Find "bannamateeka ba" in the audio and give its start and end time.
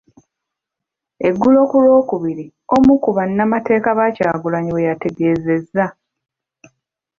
3.17-4.05